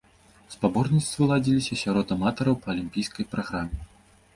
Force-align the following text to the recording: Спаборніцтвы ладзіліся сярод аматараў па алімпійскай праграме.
Спаборніцтвы 0.53 1.21
ладзіліся 1.33 1.79
сярод 1.85 2.07
аматараў 2.19 2.61
па 2.67 2.77
алімпійскай 2.77 3.33
праграме. 3.37 3.89